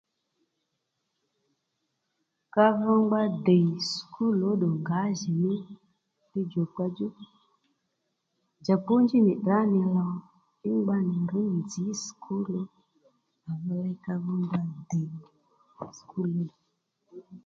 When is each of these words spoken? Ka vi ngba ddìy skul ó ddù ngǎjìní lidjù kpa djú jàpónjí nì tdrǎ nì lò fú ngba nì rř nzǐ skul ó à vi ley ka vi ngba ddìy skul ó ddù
Ka 2.53 2.65
vi 2.79 2.91
ngba 3.03 3.21
ddìy 3.35 3.67
skul 3.93 4.37
ó 4.49 4.51
ddù 4.57 4.69
ngǎjìní 4.81 5.53
lidjù 6.31 6.61
kpa 6.73 6.85
djú 6.91 7.07
jàpónjí 8.65 9.17
nì 9.25 9.33
tdrǎ 9.37 9.59
nì 9.71 9.79
lò 9.95 10.05
fú 10.59 10.69
ngba 10.79 10.95
nì 11.07 11.15
rř 11.31 11.45
nzǐ 11.59 11.85
skul 12.05 12.45
ó 12.61 12.63
à 13.49 13.51
vi 13.61 13.71
ley 13.83 13.95
ka 14.05 14.13
vi 14.23 14.33
ngba 14.43 14.59
ddìy 14.81 15.11
skul 15.97 16.31
ó 16.39 16.41
ddù 16.45 16.49